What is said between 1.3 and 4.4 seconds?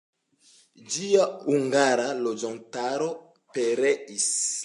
hungara loĝantaro pereis.